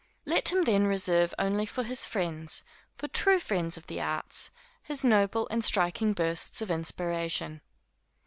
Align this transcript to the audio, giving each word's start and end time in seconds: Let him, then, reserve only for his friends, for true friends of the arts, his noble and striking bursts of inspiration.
Let 0.25 0.49
him, 0.51 0.63
then, 0.63 0.87
reserve 0.87 1.31
only 1.37 1.67
for 1.67 1.83
his 1.83 2.07
friends, 2.07 2.63
for 2.95 3.07
true 3.07 3.37
friends 3.37 3.77
of 3.77 3.85
the 3.85 4.01
arts, 4.01 4.49
his 4.81 5.03
noble 5.05 5.47
and 5.51 5.63
striking 5.63 6.13
bursts 6.13 6.59
of 6.59 6.71
inspiration. 6.71 7.61